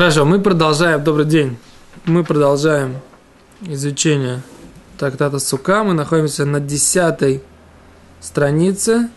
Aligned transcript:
Хорошо, 0.00 0.24
мы 0.24 0.40
продолжаем. 0.40 1.04
Добрый 1.04 1.26
день. 1.26 1.58
Мы 2.06 2.24
продолжаем 2.24 2.96
изучение 3.60 4.40
трактата 4.96 5.38
Сука. 5.38 5.84
Мы 5.84 5.92
находимся 5.92 6.46
на 6.46 6.58
десятой 6.58 7.42
странице. 8.18 9.10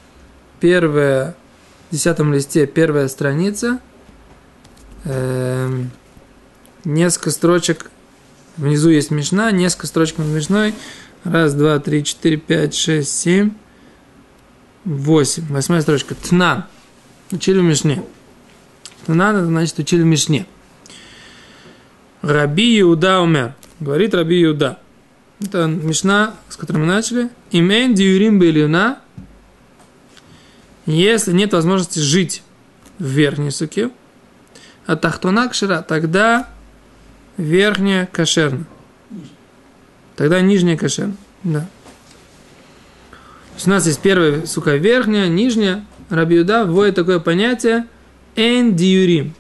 Первая, 0.60 1.38
десятом 1.90 2.34
листе 2.34 2.68
первая 2.68 3.08
страница. 3.08 3.80
Эм, 5.06 5.90
несколько 6.84 7.32
строчек. 7.32 7.90
Внизу 8.58 8.90
есть 8.90 9.10
мешна, 9.10 9.52
несколько 9.52 9.88
строчек 9.88 10.18
над 10.18 10.28
мешной. 10.28 10.76
Раз, 11.24 11.54
два, 11.54 11.80
три, 11.80 12.04
четыре, 12.04 12.36
пять, 12.36 12.76
шесть, 12.76 13.18
семь, 13.18 13.52
восемь. 14.84 15.48
Восьмая 15.48 15.82
строчка. 15.82 16.14
Тна. 16.14 16.68
Учили 17.32 17.60
в 17.60 17.64
Мишне. 17.64 18.04
Тна, 19.06 19.46
значит 19.46 19.80
учили 19.80 20.02
в 20.02 20.08
Мишне. 20.08 20.46
Раби 22.24 22.80
Иуда 22.80 23.20
умер. 23.20 23.54
Говорит 23.82 24.14
Раби 24.14 24.42
Иуда. 24.46 24.80
Это 25.42 25.68
Мишна, 25.68 26.34
с 26.48 26.56
которой 26.56 26.78
мы 26.78 26.86
начали. 26.86 27.30
Имен 27.52 27.94
диюрим 27.94 28.40
белюна. 28.40 29.00
Если 30.86 31.34
нет 31.34 31.52
возможности 31.52 32.00
жить 32.00 32.42
в 32.98 33.04
верхней 33.04 33.52
суке, 33.52 33.90
а 34.86 34.96
тахтуна 34.96 35.50
кшира, 35.50 35.82
тогда 35.82 36.48
верхняя 37.36 38.06
кошерна. 38.06 38.66
Тогда 40.16 40.40
нижняя 40.40 40.78
кошерна. 40.78 41.18
Да. 41.44 41.68
у 43.66 43.70
нас 43.70 43.86
есть 43.86 44.00
первая 44.00 44.46
сука 44.46 44.78
верхняя, 44.78 45.28
нижняя. 45.28 45.86
Раби 46.10 46.38
Юда 46.38 46.64
вводит 46.64 46.96
такое 46.96 47.20
понятие 47.20 47.86
эн 48.38 48.76
диюрим. 48.78 49.34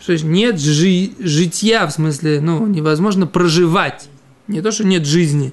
Что 0.00 0.16
нет 0.16 0.60
жи- 0.60 1.12
житья, 1.18 1.86
в 1.86 1.90
смысле, 1.90 2.40
ну, 2.40 2.66
невозможно 2.66 3.26
проживать. 3.26 4.08
Не 4.46 4.62
то, 4.62 4.70
что 4.70 4.84
нет 4.84 5.04
жизни. 5.04 5.52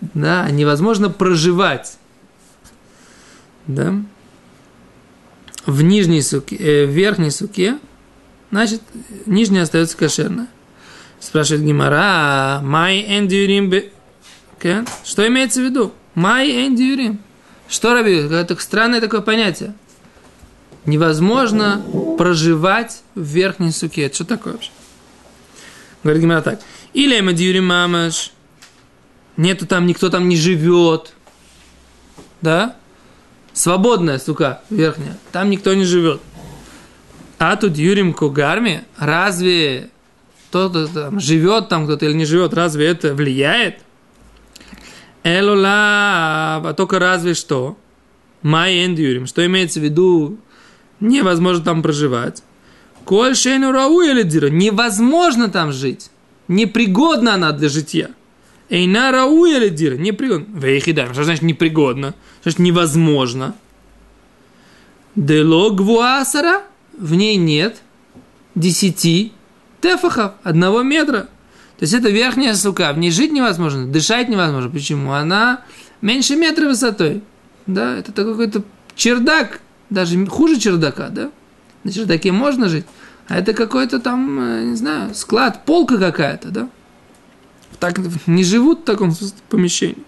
Да, 0.00 0.48
невозможно 0.50 1.10
проживать. 1.10 1.98
Да. 3.66 3.94
В 5.66 5.82
нижней 5.82 6.22
суке, 6.22 6.56
э, 6.56 6.86
в 6.86 6.90
верхней 6.90 7.30
суке, 7.30 7.78
значит, 8.50 8.80
нижняя 9.26 9.64
остается 9.64 9.96
кошерная. 9.96 10.48
Спрашивает 11.20 11.64
Гимара, 11.64 12.60
май 12.62 13.04
эндюрим. 13.18 13.70
Что 15.04 15.28
имеется 15.28 15.60
в 15.60 15.64
виду? 15.64 15.92
Май 16.14 16.66
эндюрим. 16.66 17.20
Что, 17.68 17.92
Раби? 17.92 18.14
Это 18.14 18.56
странное 18.58 19.02
такое 19.02 19.20
понятие 19.20 19.74
невозможно 20.86 21.82
проживать 22.20 23.02
в 23.14 23.22
верхней 23.22 23.72
суке. 23.72 24.02
Это 24.02 24.14
что 24.14 24.24
такое 24.26 24.52
вообще? 24.52 24.68
Говорит 26.02 26.22
Гимара 26.22 26.42
так. 26.42 26.60
Или 26.92 27.18
Эмадиюри 27.18 27.60
Мамаш. 27.60 28.32
Нету 29.38 29.66
там, 29.66 29.86
никто 29.86 30.10
там 30.10 30.28
не 30.28 30.36
живет. 30.36 31.14
Да? 32.42 32.76
Свободная 33.54 34.18
сука 34.18 34.60
верхняя. 34.68 35.16
Там 35.32 35.48
никто 35.48 35.72
не 35.72 35.84
живет. 35.84 36.20
А 37.38 37.56
тут 37.56 37.78
Юрим 37.78 38.12
Кугарми, 38.12 38.84
разве 38.98 39.88
кто-то 40.50 40.88
там 40.88 41.20
живет 41.20 41.70
там 41.70 41.86
кто-то 41.86 42.04
или 42.04 42.12
не 42.12 42.26
живет, 42.26 42.52
разве 42.52 42.88
это 42.88 43.14
влияет? 43.14 43.78
Элула, 45.24 46.56
а 46.56 46.74
только 46.76 46.98
разве 46.98 47.32
что. 47.32 47.78
Май 48.42 48.74
Юрим. 48.74 49.26
Что 49.26 49.46
имеется 49.46 49.80
в 49.80 49.84
виду 49.84 50.38
невозможно 51.00 51.64
там 51.64 51.82
проживать. 51.82 52.42
Коль 53.04 53.34
шейну 53.34 53.72
рау 53.72 54.00
или 54.02 54.22
дира, 54.22 54.48
невозможно 54.48 55.48
там 55.48 55.72
жить. 55.72 56.10
Непригодна 56.48 57.34
она 57.34 57.52
для 57.52 57.68
житья. 57.68 58.10
Эйна 58.68 59.10
рау 59.10 59.46
или 59.46 59.68
дира, 59.68 59.96
непригодна. 59.96 60.46
Вейхидаем, 60.58 61.12
что 61.12 61.24
значит 61.24 61.42
непригодно? 61.42 62.14
Что 62.40 62.50
значит 62.50 62.58
невозможно? 62.60 63.54
Дело 65.16 65.70
гвуасара, 65.70 66.62
в 66.96 67.14
ней 67.14 67.36
нет 67.36 67.82
десяти 68.54 69.32
тефахов, 69.80 70.32
одного 70.42 70.82
метра. 70.82 71.28
То 71.78 71.84
есть 71.84 71.94
это 71.94 72.10
верхняя 72.10 72.54
сука, 72.54 72.92
в 72.92 72.98
ней 72.98 73.10
жить 73.10 73.32
невозможно, 73.32 73.86
дышать 73.86 74.28
невозможно. 74.28 74.70
Почему? 74.70 75.12
Она 75.12 75.62
меньше 76.02 76.36
метра 76.36 76.66
высотой. 76.66 77.22
Да, 77.66 77.96
это 77.96 78.12
такой 78.12 78.32
какой-то 78.32 78.62
чердак 78.94 79.60
даже 79.90 80.24
хуже 80.26 80.58
чердака, 80.58 81.08
да? 81.08 81.30
На 81.84 81.92
чердаке 81.92 82.32
можно 82.32 82.68
жить, 82.68 82.86
а 83.28 83.38
это 83.38 83.52
какой-то 83.52 84.00
там, 84.00 84.40
э, 84.40 84.64
не 84.64 84.76
знаю, 84.76 85.14
склад, 85.14 85.64
полка 85.64 85.98
какая-то, 85.98 86.50
да? 86.50 86.68
Так 87.78 87.98
не 88.26 88.44
живут 88.44 88.80
в 88.80 88.84
таком 88.84 89.14
помещении. 89.48 90.04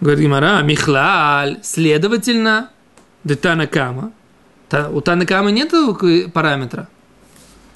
Говорит 0.00 0.20
Гимара, 0.20 0.62
Михлаль, 0.62 1.58
следовательно, 1.62 2.70
Детанакама. 3.24 4.12
У 4.90 5.00
Танакама 5.00 5.50
нет 5.50 5.72
параметра. 6.32 6.88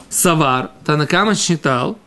Савар. 0.08 0.70
Танакама 0.84 1.34
считал, 1.34 1.98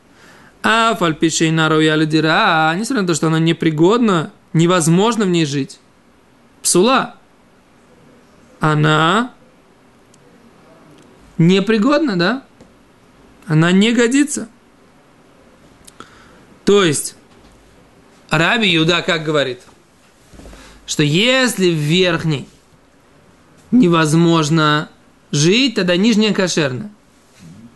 а 0.64 0.96
фальпишей 0.96 1.52
наруяли 1.52 2.06
дира, 2.06 2.74
несмотря 2.75 3.02
на 3.03 3.08
то, 3.08 3.14
что 3.14 3.28
она 3.28 3.40
непригодна, 3.40 4.31
невозможно 4.53 5.25
в 5.25 5.30
ней 5.30 5.46
жить. 5.46 5.80
Псула 6.64 7.16
она 8.59 9.34
непригодна, 11.38 12.18
да? 12.18 12.44
Она 13.47 13.72
не 13.72 13.94
годится. 13.94 14.47
То 16.66 16.84
есть, 16.84 17.16
Раби 18.30 18.69
Юда 18.69 19.02
как 19.02 19.24
говорит, 19.24 19.62
что 20.86 21.03
если 21.03 21.72
в 21.72 21.78
верхней 21.78 22.48
невозможно 23.72 24.90
жить, 25.31 25.75
тогда 25.75 25.98
нижняя 25.98 26.34
кошерна. 26.34 26.92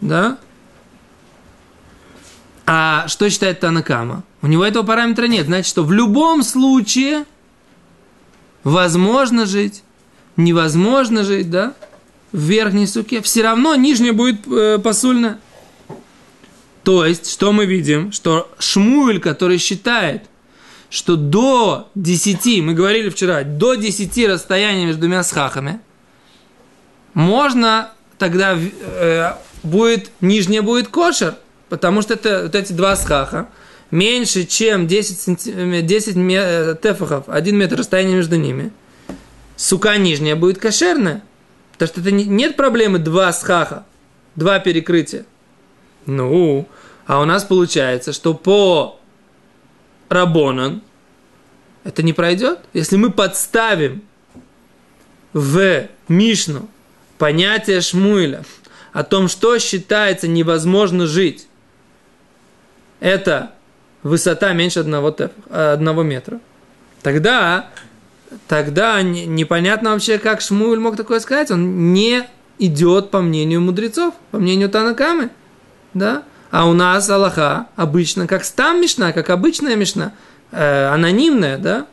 Да? 0.02 0.38
А 2.66 3.08
что 3.08 3.30
считает 3.30 3.60
Танакама? 3.60 4.24
У 4.42 4.48
него 4.48 4.64
этого 4.64 4.84
параметра 4.84 5.28
нет. 5.28 5.48
Значит, 5.48 5.68
что 5.68 5.84
в 5.84 5.92
любом 5.92 6.44
случае 6.44 7.26
возможно 8.64 9.46
жить 9.46 9.84
невозможно 10.38 11.24
жить, 11.24 11.50
да, 11.50 11.74
в 12.32 12.40
верхней 12.40 12.88
суке, 12.88 13.22
все 13.22 13.44
равно 13.44 13.76
нижняя 13.76 14.14
будет 14.14 14.48
э, 14.48 14.80
посульна. 14.80 15.40
То 16.84 17.06
есть, 17.06 17.32
что 17.32 17.54
мы 17.54 17.66
видим? 17.66 18.12
Что 18.12 18.50
Шмуль, 18.60 19.20
который 19.20 19.58
считает, 19.58 20.24
что 20.90 21.16
до 21.16 21.90
10, 21.96 22.64
мы 22.64 22.74
говорили 22.74 23.10
вчера, 23.10 23.44
до 23.44 23.76
10 23.76 24.28
расстояния 24.28 24.86
между 24.86 25.02
двумя 25.02 25.24
схахами, 25.24 25.80
можно 27.14 27.92
тогда 28.18 28.58
э, 28.58 29.34
будет, 29.62 30.10
нижняя 30.20 30.62
будет 30.62 30.88
кошер, 30.88 31.36
потому 31.70 32.02
что 32.02 32.16
это 32.16 32.44
вот 32.44 32.56
эти 32.56 32.74
два 32.74 32.96
схаха, 32.96 33.48
меньше, 33.92 34.46
чем 34.46 34.88
10, 34.88 35.20
сантим... 35.20 35.86
10 35.86 36.18
э, 36.18 36.76
тефахов, 36.82 37.30
1 37.30 37.56
метр 37.56 37.78
расстояния 37.78 38.16
между 38.16 38.38
ними– 38.38 38.72
сука 39.64 39.98
нижняя 39.98 40.36
будет 40.36 40.60
кошерная. 40.60 41.24
Потому 41.72 41.88
что 41.88 42.02
это 42.02 42.12
не, 42.12 42.26
нет 42.26 42.58
проблемы 42.58 43.00
два 43.00 43.32
схаха, 43.32 43.86
два 44.36 44.60
перекрытия. 44.60 45.26
Ну, 46.06 46.68
а 47.06 47.22
у 47.22 47.26
нас 47.26 47.44
получается, 47.46 48.12
что 48.12 48.34
по 48.34 49.00
Рабонан 50.10 50.82
это 51.86 52.04
не 52.04 52.12
пройдет. 52.12 52.60
Если 52.74 52.98
мы 52.98 53.10
подставим 53.10 54.04
в 55.32 55.88
Мишну 56.10 56.70
понятие 57.18 57.80
Шмуиля 57.80 58.44
о 58.92 59.04
том, 59.04 59.30
что 59.30 59.58
считается 59.60 60.28
невозможно 60.28 61.08
жить, 61.08 61.48
это 63.00 63.54
высота 64.04 64.52
меньше 64.52 64.82
одного, 64.82 65.16
одного 65.50 66.04
метра, 66.04 66.40
тогда 67.02 67.70
тогда 68.48 69.02
непонятно 69.02 69.92
вообще, 69.92 70.18
как 70.18 70.42
Шмуэль 70.42 70.80
мог 70.80 70.96
такое 70.96 71.20
сказать. 71.20 71.52
Он 71.52 71.94
не 71.94 72.24
идет 72.60 73.12
по 73.12 73.22
мнению 73.22 73.62
мудрецов, 73.62 74.14
по 74.32 74.40
мнению 74.40 74.70
Танакамы. 74.70 75.30
Да? 75.94 76.24
А 76.52 76.68
у 76.68 76.74
нас 76.74 77.10
Аллаха 77.10 77.68
обычно 77.76 78.28
как 78.28 78.44
стам 78.44 78.82
Мишна, 78.82 79.12
как 79.12 79.30
обычная 79.30 79.76
Мишна, 79.76 80.14
э, 80.52 80.86
анонимная, 80.86 81.58
да? 81.58 81.88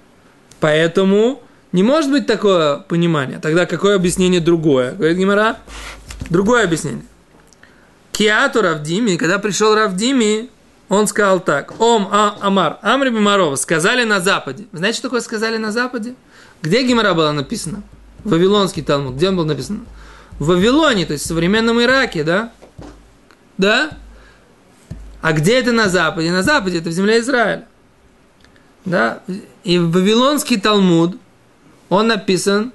Поэтому 0.61 1.43
не 1.73 1.83
может 1.83 2.11
быть 2.11 2.27
такое 2.27 2.77
понимание. 2.77 3.39
Тогда 3.39 3.65
какое 3.65 3.97
объяснение 3.97 4.41
другое? 4.41 4.93
Говорит 4.93 5.17
Гимара, 5.17 5.57
другое 6.29 6.65
объяснение. 6.65 7.05
Киату 8.13 8.61
Равдими, 8.61 9.17
когда 9.17 9.39
пришел 9.39 9.75
Равдими, 9.75 10.51
он 10.91 11.07
сказал 11.07 11.41
так. 11.41 11.81
Ом 11.81 12.09
а, 12.11 12.37
Амар, 12.41 12.79
Амри 12.83 13.11
Бимарова, 13.11 13.55
сказали 13.55 14.05
на 14.05 14.21
Западе. 14.21 14.67
Знаете, 14.73 14.99
что 14.99 15.09
такое 15.09 15.21
сказали 15.21 15.57
на 15.57 15.73
Западе? 15.73 16.15
Где 16.62 16.83
Гимара 16.83 17.15
была 17.15 17.33
написана? 17.33 17.83
Вавилонский 18.25 18.83
Талмуд. 18.83 19.15
Где 19.15 19.29
он 19.29 19.37
был 19.37 19.45
написан? 19.45 19.87
В 20.39 20.47
Вавилоне, 20.47 21.07
то 21.07 21.12
есть 21.12 21.25
в 21.25 21.29
современном 21.29 21.81
Ираке, 21.83 22.25
да? 22.25 22.53
да? 23.59 23.91
А 25.23 25.33
где 25.33 25.59
это 25.59 25.73
на 25.73 25.89
Западе? 25.89 26.31
На 26.31 26.43
Западе 26.43 26.79
это 26.79 26.91
в 26.91 26.93
земле 26.93 27.21
Израиля. 27.21 27.67
Да? 28.85 29.23
И 29.65 29.79
Вавилонский 29.79 30.59
Талмуд, 30.59 31.17
он 31.89 32.09
написан 32.09 32.73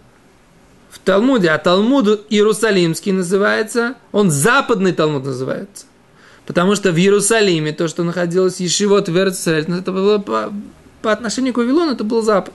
в 0.92 1.00
Талмуде, 1.00 1.50
а 1.50 1.58
Талмуд 1.58 2.26
Иерусалимский 2.30 3.12
называется, 3.12 3.96
он 4.12 4.31
Западный 4.31 4.94
Талмуд 4.94 5.26
называется. 5.26 5.86
Потому 6.46 6.76
что 6.76 6.92
в 6.92 6.98
Иерусалиме 6.98 7.74
то, 7.74 7.88
что 7.88 8.04
находилось 8.04 8.60
Ешивот 8.60 9.10
в 9.10 9.18
это 9.18 9.92
было 9.92 10.20
по, 10.20 10.54
по 11.02 11.12
отношению 11.12 11.54
к 11.54 11.58
Вавилону, 11.58 11.94
это 11.94 12.04
был 12.04 12.22
Запад. 12.22 12.54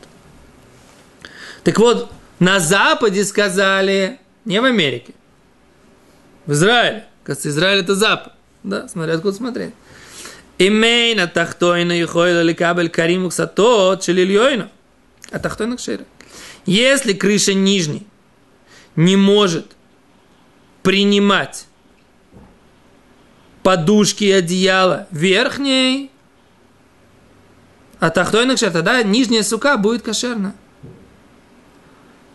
Так 1.65 1.79
вот, 1.79 2.11
на 2.39 2.59
Западе 2.59 3.25
сказали, 3.25 4.19
не 4.45 4.61
в 4.61 4.65
Америке, 4.65 5.15
в 6.47 6.53
Израиле. 6.53 7.07
Кажется, 7.23 7.51
Израиль 7.51 7.81
это 7.81 7.95
Запад. 7.95 8.33
Да, 8.63 8.89
смотри, 8.89 9.13
откуда 9.13 9.37
смотреть. 9.37 9.75
Имейна 10.59 11.27
тахтойна 11.27 11.93
и 11.93 12.05
хойла 12.05 12.43
ликабель 12.43 12.89
кариму 12.89 13.31
ксатот 13.31 14.03
шелильойна. 14.03 14.71
А 15.31 15.39
тахтойна 15.39 15.77
кшира. 15.77 16.05
Если 16.67 17.13
крыша 17.13 17.55
нижней 17.55 18.07
не 18.97 19.17
может 19.17 19.67
принимать 20.83 21.67
подушки 23.63 24.25
и 24.25 24.33
одеяло 24.33 25.07
верхней, 25.11 26.11
а 27.99 28.11
тахтойна 28.11 28.57
кшира, 28.57 28.71
тогда 28.71 29.03
нижняя 29.03 29.43
сука 29.43 29.77
будет 29.77 30.03
кошерна. 30.03 30.55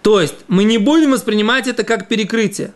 То 0.05 0.21
есть 0.21 0.35
мы 0.47 0.65
не 0.65 0.77
будем 0.77 1.13
воспринимать 1.13 1.67
это 1.67 1.83
как 1.83 2.07
перекрытие. 2.07 2.73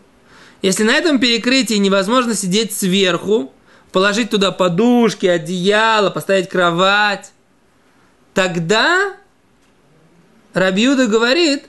Если 0.62 0.82
на 0.82 0.90
этом 0.90 1.20
перекрытии 1.20 1.74
невозможно 1.74 2.34
сидеть 2.34 2.72
сверху, 2.76 3.52
положить 3.92 4.30
туда 4.30 4.50
подушки, 4.50 5.26
одеяло, 5.26 6.10
поставить 6.10 6.48
кровать, 6.48 7.30
тогда 8.34 9.14
Рабиуда 10.54 11.06
говорит, 11.06 11.66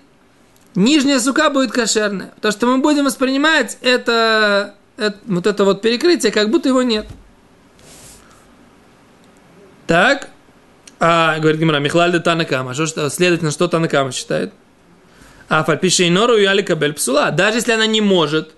нижняя 0.74 1.20
сука 1.20 1.52
будет 1.52 1.72
кошерная. 1.72 2.32
Потому 2.38 2.52
что 2.54 2.66
мы 2.66 2.80
будем 2.80 3.06
воспринимать 3.06 3.78
это, 3.82 4.74
это, 4.98 5.20
вот 5.28 5.46
это 5.46 5.64
вот 5.64 5.84
перекрытие, 5.84 6.32
как 6.32 6.50
будто 6.50 6.70
его 6.70 6.82
нет. 6.82 7.06
Так, 9.86 10.30
а, 11.00 11.38
говорит 11.38 11.62
Гимара, 11.62 11.78
Михлаль 11.78 12.20
Танакама. 12.20 12.74
Что, 12.74 12.88
что, 12.88 13.10
следовательно, 13.12 13.52
что 13.52 13.68
Танакама 13.68 14.12
считает? 14.12 14.52
А 15.52 15.66
фальпишей 15.66 16.10
нору 16.10 16.38
и 16.38 16.46
аликабель 16.46 16.94
псула. 16.94 17.30
Даже 17.30 17.58
если 17.58 17.74
она 17.74 17.86
не 17.86 18.00
может 18.00 18.54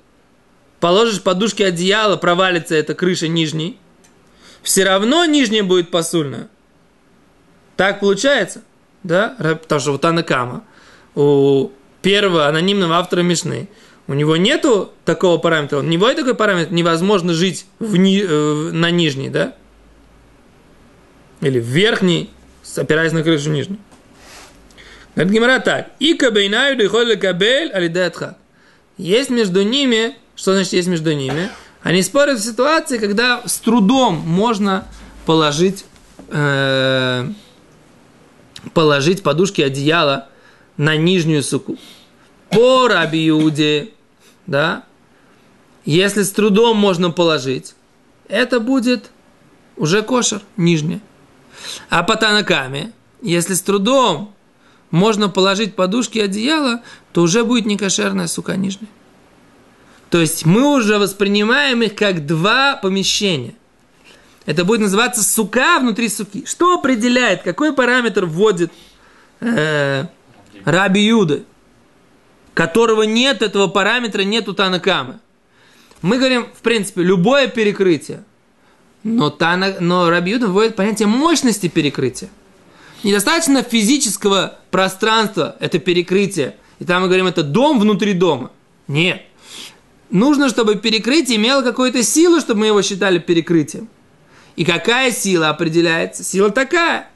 положишь 0.80 1.24
подушки 1.24 1.64
одеяла, 1.64 2.18
провалится 2.18 2.76
эта 2.76 2.94
крыша 2.94 3.28
нижней, 3.28 3.80
все 4.62 4.84
равно 4.84 5.26
нижняя 5.26 5.64
будет 5.64 5.90
посульная. 5.90 6.50
Так 7.78 8.00
получается, 8.00 8.62
да? 9.02 9.36
Потому 9.40 9.82
что 9.82 9.94
вот 9.94 10.06
Анакама, 10.06 10.66
у 11.16 11.72
первого 12.04 12.46
анонимного 12.46 12.98
автора 12.98 13.22
Мишны, 13.24 13.70
у 14.06 14.14
него 14.14 14.38
нету 14.38 14.94
такого 15.04 15.40
параметра, 15.40 15.80
у 15.80 15.82
него 15.82 16.06
есть 16.06 16.20
такой 16.20 16.36
параметр, 16.36 16.72
невозможно 16.72 17.34
жить 17.34 17.66
в 17.80 17.98
ни, 17.98 18.22
э, 18.24 18.72
на 18.72 18.92
нижней, 18.92 19.30
да? 19.30 19.56
Или 21.42 21.60
в 21.60 21.66
верхней, 21.66 22.30
опираясь 22.78 23.14
на 23.14 23.24
крышу 23.24 23.50
нижней. 23.50 23.80
Говорит 25.16 25.34
Гимара 25.34 25.60
так. 25.60 25.92
И 26.00 26.14
кабейнаю 26.16 26.78
дыхоль 26.78 27.18
кабель 27.18 27.72
алидетха. 27.72 28.38
Есть 28.98 29.30
между 29.30 29.64
ними 29.64 30.16
что 30.36 30.54
значит 30.54 30.74
есть 30.74 30.88
между 30.88 31.14
ними? 31.14 31.50
Они 31.82 32.02
спорят 32.02 32.40
в 32.40 32.44
ситуации, 32.44 32.98
когда 32.98 33.42
с 33.46 33.60
трудом 33.60 34.16
можно 34.16 34.88
положить, 35.26 35.86
э, 36.30 37.28
положить 38.74 39.22
подушки 39.22 39.62
одеяла 39.62 40.30
на 40.78 40.96
нижнюю 40.96 41.44
суку. 41.44 41.78
По 42.50 42.88
Рабиуде, 42.88 43.92
да, 44.48 44.84
если 45.86 46.24
с 46.24 46.32
трудом 46.32 46.78
можно 46.78 47.12
положить, 47.12 47.76
это 48.28 48.60
будет 48.60 49.12
уже 49.76 50.02
кошер, 50.02 50.42
нижняя. 50.56 51.02
А 51.90 52.04
по 52.04 52.16
танакаме, 52.16 52.92
если 53.22 53.54
с 53.54 53.62
трудом 53.62 54.34
можно 54.94 55.28
положить 55.28 55.76
подушки 55.76 56.20
одеяла, 56.20 56.84
то 57.14 57.24
уже 57.24 57.44
будет 57.44 57.66
не 57.66 57.78
кошерная 57.78 58.28
сука 58.28 58.56
нижняя. 58.56 58.92
То 60.12 60.22
есть 60.22 60.46
мы 60.46 60.72
уже 60.72 61.00
воспринимаем 61.00 61.82
их 61.82 61.96
как 61.96 62.28
два 62.28 62.76
помещения. 62.76 63.56
Это 64.46 64.64
будет 64.64 64.82
называться 64.82 65.24
сука 65.24 65.80
внутри 65.80 66.10
суки. 66.10 66.46
Что 66.46 66.76
определяет, 66.76 67.42
какой 67.42 67.74
параметр 67.74 68.28
вводит 68.28 68.72
э, 69.40 70.06
Раби 70.64 71.02
Юда, 71.02 71.42
которого 72.54 73.02
нет 73.02 73.42
этого 73.42 73.66
параметра, 73.70 74.22
нет 74.22 74.48
у 74.48 74.54
Танакамы. 74.54 75.20
Мы 76.04 76.20
говорим, 76.20 76.46
в 76.54 76.62
принципе, 76.62 77.02
любое 77.02 77.48
перекрытие. 77.48 78.24
Но, 79.02 79.32
Тана, 79.32 79.78
но 79.80 80.12
Раби 80.12 80.34
Юда 80.34 80.50
вводит 80.50 80.76
понятие 80.76 81.08
мощности 81.08 81.68
перекрытия. 81.68 82.30
Недостаточно 83.04 83.64
физического 83.64 84.60
пространства, 84.72 85.56
это 85.60 85.80
перекрытие. 85.80 86.56
И 86.80 86.86
там 86.86 87.02
мы 87.02 87.08
говорим, 87.08 87.28
это 87.28 87.44
дом 87.44 87.80
внутри 87.80 88.14
дома. 88.14 88.52
Нет 88.88 89.22
нужно, 90.14 90.48
чтобы 90.48 90.76
перекрытие 90.76 91.38
имело 91.38 91.62
какую-то 91.62 92.04
силу, 92.04 92.40
чтобы 92.40 92.62
мы 92.62 92.68
его 92.68 92.82
считали 92.82 93.20
перекрытием. 93.20 93.90
И 94.56 94.64
какая 94.64 95.12
сила 95.12 95.50
определяется? 95.50 96.24
Сила 96.24 96.52
такая. 96.52 97.10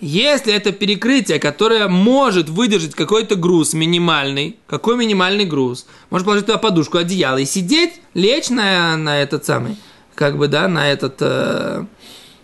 Если 0.00 0.52
это 0.52 0.70
перекрытие, 0.70 1.40
которое 1.40 1.88
может 1.88 2.48
выдержать 2.48 2.94
какой-то 2.94 3.34
груз 3.34 3.72
минимальный, 3.74 4.56
какой 4.68 4.96
минимальный 4.96 5.44
груз? 5.44 5.86
Может 6.10 6.24
положить 6.24 6.46
туда 6.46 6.58
подушку, 6.58 6.98
одеяло 6.98 7.38
и 7.38 7.44
сидеть, 7.44 8.00
лечь 8.14 8.48
на, 8.48 8.96
на 8.96 9.20
этот 9.20 9.44
самый, 9.44 9.76
как 10.14 10.38
бы, 10.38 10.46
да, 10.46 10.68
на 10.68 10.88
этот, 10.88 11.16
э, 11.18 11.84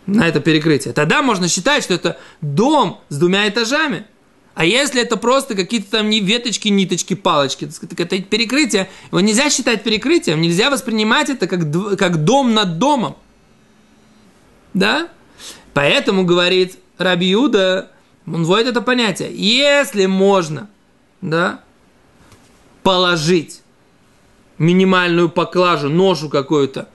на 0.06 0.28
это 0.28 0.40
перекрытие. 0.40 0.94
Тогда 0.94 1.22
можно 1.22 1.48
считать, 1.48 1.84
что 1.84 1.94
это 1.94 2.18
дом 2.40 3.00
с 3.08 3.18
двумя 3.18 3.48
этажами– 3.48 4.06
а 4.54 4.64
если 4.64 5.02
это 5.02 5.16
просто 5.16 5.56
какие-то 5.56 5.90
там 5.98 6.08
не 6.08 6.20
веточки, 6.20 6.68
ниточки, 6.68 7.14
палочки, 7.14 7.66
так 7.66 7.98
это 7.98 8.22
перекрытие, 8.22 8.88
его 9.10 9.20
нельзя 9.20 9.50
считать 9.50 9.82
перекрытием, 9.82 10.40
нельзя 10.40 10.70
воспринимать 10.70 11.28
это 11.28 11.48
как, 11.48 11.98
как 11.98 12.24
дом 12.24 12.54
над 12.54 12.78
домом. 12.78 13.16
Да? 14.72 15.08
Поэтому, 15.72 16.24
говорит 16.24 16.78
Раби 16.98 17.26
Юда, 17.26 17.90
он 18.26 18.44
вводит 18.44 18.68
это 18.68 18.80
понятие. 18.80 19.34
Если 19.34 20.06
можно, 20.06 20.70
да, 21.20 21.60
положить 22.84 23.60
минимальную 24.58 25.30
поклажу, 25.30 25.88
ношу 25.88 26.28
какую-то 26.28 26.88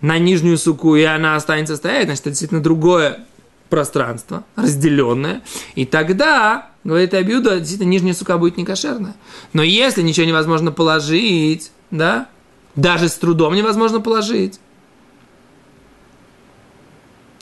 на 0.00 0.18
нижнюю 0.18 0.58
суку, 0.58 0.96
и 0.96 1.02
она 1.02 1.36
останется 1.36 1.76
стоять, 1.76 2.04
значит, 2.06 2.22
это 2.22 2.30
действительно 2.30 2.62
другое 2.62 3.24
пространство, 3.68 4.44
разделенное. 4.56 5.42
И 5.74 5.84
тогда 5.84 6.70
Говорит 6.82 7.12
Абьюда, 7.12 7.58
действительно, 7.58 7.88
нижняя 7.88 8.14
сука 8.14 8.38
будет 8.38 8.56
некошерная. 8.56 9.14
Но 9.52 9.62
если 9.62 10.00
ничего 10.00 10.26
невозможно 10.26 10.72
положить, 10.72 11.72
да, 11.90 12.28
даже 12.74 13.08
с 13.08 13.14
трудом 13.16 13.54
невозможно 13.54 14.00
положить, 14.00 14.60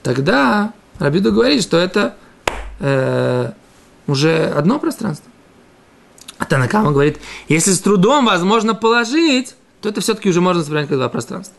тогда 0.03 0.73
Рабиду 0.99 1.33
говорит, 1.33 1.62
что 1.62 1.77
это 1.77 2.17
э, 2.81 3.53
уже 4.09 4.47
одно 4.47 4.81
пространство. 4.81 5.31
А 6.38 6.45
Танакама 6.45 6.91
говорит, 6.91 7.19
если 7.49 7.71
с 7.73 7.81
трудом 7.81 8.27
возможно 8.27 8.75
положить, 8.75 9.55
то 9.81 9.88
это 9.88 10.00
все-таки 10.00 10.29
уже 10.29 10.41
можно 10.41 10.61
воспринимать 10.61 10.88
как 10.88 10.99
два 10.99 11.09
пространства. 11.09 11.57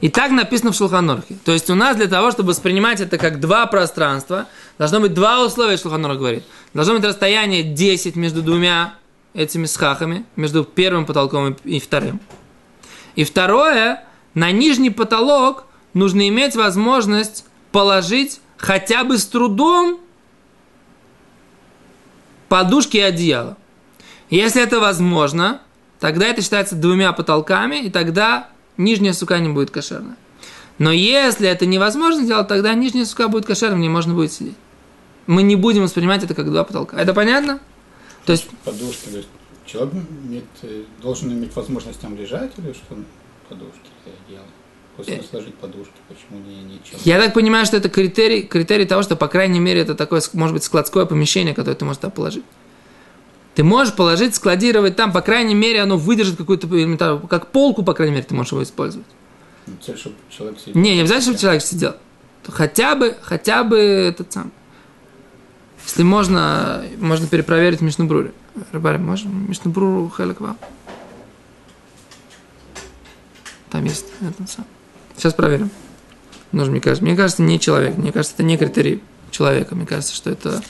И 0.00 0.08
так 0.08 0.30
написано 0.30 0.72
в 0.72 0.76
Шулханорхе. 0.76 1.36
То 1.44 1.52
есть 1.52 1.70
у 1.70 1.74
нас 1.74 1.96
для 1.96 2.06
того, 2.06 2.30
чтобы 2.30 2.50
воспринимать 2.50 3.00
это 3.00 3.18
как 3.18 3.40
два 3.40 3.66
пространства, 3.66 4.46
должно 4.78 5.00
быть 5.00 5.14
два 5.14 5.44
условия, 5.44 5.76
Шулханорх 5.76 6.18
говорит. 6.18 6.44
Должно 6.72 6.94
быть 6.94 7.04
расстояние 7.04 7.62
10 7.62 8.16
между 8.16 8.42
двумя 8.42 8.94
этими 9.34 9.66
схахами, 9.66 10.24
между 10.36 10.64
первым 10.64 11.06
потолком 11.06 11.56
и 11.64 11.80
вторым. 11.80 12.20
И 13.16 13.24
второе, 13.24 14.04
на 14.34 14.50
нижний 14.50 14.90
потолок 14.90 15.66
нужно 15.92 16.28
иметь 16.28 16.56
возможность 16.56 17.44
положить 17.72 18.40
хотя 18.56 19.04
бы 19.04 19.18
с 19.18 19.26
трудом 19.26 20.00
подушки 22.48 22.96
и 22.96 23.00
одеяло. 23.00 23.56
Если 24.30 24.62
это 24.62 24.80
возможно, 24.80 25.60
тогда 26.00 26.26
это 26.26 26.42
считается 26.42 26.74
двумя 26.76 27.12
потолками, 27.12 27.76
и 27.76 27.90
тогда 27.90 28.48
нижняя 28.76 29.12
сука 29.12 29.38
не 29.38 29.48
будет 29.48 29.70
кошерная. 29.70 30.16
Но 30.78 30.90
если 30.90 31.48
это 31.48 31.66
невозможно 31.66 32.24
сделать, 32.24 32.48
тогда 32.48 32.74
нижняя 32.74 33.04
сука 33.04 33.28
будет 33.28 33.46
кошерной, 33.46 33.80
не 33.80 33.88
можно 33.88 34.14
будет 34.14 34.32
сидеть. 34.32 34.56
Мы 35.26 35.42
не 35.42 35.56
будем 35.56 35.82
воспринимать 35.82 36.22
это 36.24 36.34
как 36.34 36.50
два 36.50 36.64
потолка. 36.64 37.00
Это 37.00 37.14
понятно? 37.14 37.60
То 38.26 38.32
есть... 38.32 38.48
Подушки, 38.64 39.08
то 39.10 39.16
есть 39.18 39.28
человек 39.66 39.94
имеет, 40.24 40.44
э, 40.62 40.84
должен 41.00 41.32
иметь 41.32 41.54
возможность 41.54 42.00
там 42.00 42.16
лежать 42.16 42.52
или 42.58 42.72
что 42.72 42.96
подушки 43.48 43.90
делать? 44.28 44.44
После 44.96 45.22
сложить 45.28 45.54
подушки, 45.56 45.94
почему 46.08 46.40
не 46.46 46.62
ничем? 46.62 46.98
Я 47.04 47.20
так 47.20 47.34
понимаю, 47.34 47.66
что 47.66 47.76
это 47.76 47.88
критерий, 47.88 48.42
критерий 48.42 48.84
того, 48.84 49.02
что, 49.02 49.16
по 49.16 49.26
крайней 49.26 49.58
мере, 49.58 49.80
это 49.80 49.96
такое, 49.96 50.22
может 50.34 50.54
быть, 50.54 50.62
складское 50.62 51.04
помещение, 51.04 51.52
которое 51.52 51.74
ты 51.74 51.84
можешь 51.84 52.00
туда 52.00 52.10
положить. 52.10 52.44
Ты 53.54 53.62
можешь 53.62 53.94
положить, 53.94 54.34
складировать 54.34 54.96
там, 54.96 55.12
по 55.12 55.20
крайней 55.20 55.54
мере, 55.54 55.80
оно 55.80 55.96
выдержит 55.96 56.36
какую-то 56.36 56.66
элементарную, 56.66 57.26
как 57.28 57.48
полку, 57.52 57.84
по 57.84 57.94
крайней 57.94 58.14
мере, 58.14 58.26
ты 58.26 58.34
можешь 58.34 58.52
его 58.52 58.62
использовать. 58.62 59.06
Ну, 59.66 59.74
Цель, 59.80 59.96
чтобы 59.96 60.16
человек 60.28 60.58
сидел. 60.58 60.80
Не, 60.80 60.94
не 60.94 61.00
обязательно, 61.00 61.22
чтобы 61.22 61.38
человек 61.38 61.62
сидел. 61.62 61.94
Хотя 62.48 62.94
бы, 62.96 63.16
хотя 63.22 63.64
бы 63.64 63.78
этот 63.78 64.32
сам. 64.32 64.52
Если 65.84 66.02
можно, 66.02 66.84
можно 66.98 67.26
перепроверить 67.26 67.80
Мишнабрури. 67.80 68.32
Рыбари, 68.72 68.98
можно 68.98 69.28
Мишнабруру 69.28 70.12
Хеликва? 70.14 70.56
Там 73.70 73.84
есть 73.84 74.06
этот 74.20 74.50
сам. 74.50 74.66
Сейчас 75.16 75.34
проверим. 75.34 75.70
Нужно, 76.52 76.72
мне 76.72 76.80
кажется, 76.80 77.04
мне 77.04 77.16
кажется, 77.16 77.42
не 77.42 77.60
человек. 77.60 77.96
Мне 77.96 78.12
кажется, 78.12 78.34
это 78.34 78.44
не 78.44 78.56
критерий 78.56 79.02
человека. 79.30 79.74
Мне 79.74 79.86
кажется, 79.86 80.14
что 80.14 80.30
это 80.30 80.62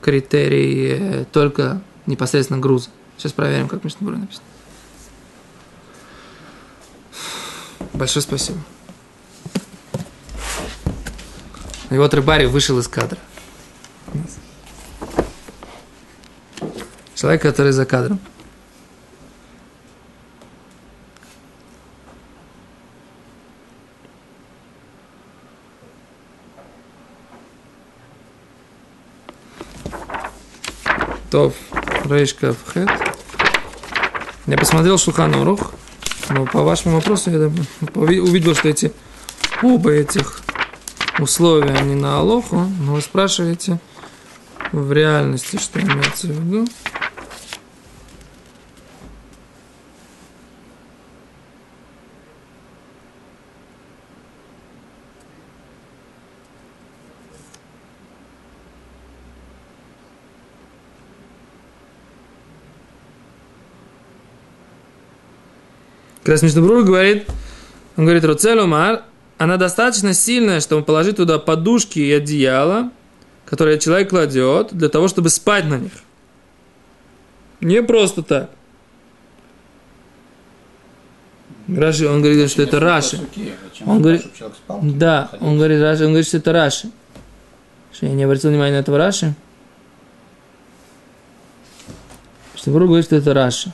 критерий 0.00 0.98
э, 0.98 1.24
только 1.32 1.80
непосредственно 2.06 2.60
груза. 2.60 2.90
Сейчас 3.16 3.32
проверим, 3.32 3.68
как 3.68 3.80
в 3.80 3.84
Мишнабуре 3.84 4.18
написано. 4.18 4.44
Большое 7.92 8.22
спасибо. 8.22 8.58
И 11.90 11.96
вот 11.96 12.12
рыбарик 12.12 12.50
вышел 12.50 12.78
из 12.78 12.88
кадра. 12.88 13.18
Человек, 17.14 17.42
который 17.42 17.72
за 17.72 17.86
кадром. 17.86 18.18
Тов, 31.30 31.54
Рейшка, 32.04 32.54
Хет. 32.72 32.90
Я 34.46 34.58
посмотрел 34.58 34.98
Шулхан 34.98 35.34
Урух, 35.34 35.72
но 36.28 36.44
по 36.44 36.62
вашему 36.62 36.96
вопросу 36.96 37.30
я 37.30 37.50
увидел, 37.94 38.54
что 38.54 38.68
эти 38.68 38.92
оба 39.62 39.90
этих 39.90 40.42
условия, 41.18 41.72
они 41.74 41.94
на 41.94 42.18
Алоху, 42.18 42.66
но 42.80 42.94
вы 42.94 43.00
спрашиваете 43.00 43.78
в 44.72 44.92
реальности, 44.92 45.58
что 45.58 45.80
имеется 45.80 46.26
в 46.26 46.30
виду. 46.30 46.66
Как 66.24 66.42
раз 66.42 66.54
говорит, 66.54 67.28
он 67.96 68.04
говорит, 68.04 68.24
Руцель 68.24 68.58
Умар, 68.58 69.04
она 69.36 69.58
достаточно 69.58 70.14
сильная, 70.14 70.60
чтобы 70.60 70.82
положить 70.82 71.16
туда 71.16 71.38
подушки 71.38 71.98
и 71.98 72.10
одеяло, 72.12 72.90
которые 73.44 73.78
человек 73.78 74.08
кладет, 74.08 74.68
для 74.72 74.88
того, 74.88 75.08
чтобы 75.08 75.28
спать 75.28 75.66
на 75.66 75.76
них. 75.76 75.92
Не 77.60 77.82
просто 77.82 78.22
так. 78.22 78.50
Раши, 81.68 82.08
он 82.08 82.22
говорит, 82.22 82.50
что 82.50 82.62
это 82.62 82.80
Раши. 82.80 83.20
Он 83.84 84.00
говорит- 84.00 84.22
Да, 84.98 85.30
он 85.40 85.56
говорит, 85.58 85.80
Раши, 85.82 86.04
он 86.04 86.10
говорит, 86.10 86.26
что 86.26 86.38
это 86.38 86.52
Раши. 86.52 86.90
Что 87.92 88.06
я 88.06 88.12
не 88.12 88.24
обратил 88.24 88.48
внимания 88.50 88.76
на 88.76 88.80
этого 88.80 88.96
Раши? 88.96 89.34
Что 92.54 92.70
Брур 92.70 92.86
говорит, 92.86 93.04
что 93.04 93.16
это 93.16 93.34
Раши. 93.34 93.72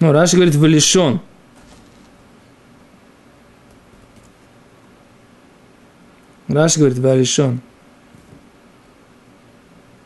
Ну, 0.00 0.12
Раши 0.12 0.36
говорит, 0.36 0.54
вылишен. 0.54 1.20
Раши 6.48 6.78
говорит, 6.78 6.98
вылишен. 6.98 7.60